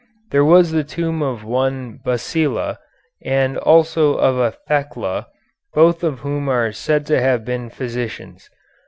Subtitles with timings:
[0.31, 2.79] There was the tomb of one Basila,
[3.23, 5.27] and also of a Thecla,
[5.75, 8.49] both of whom are said to have been physicians.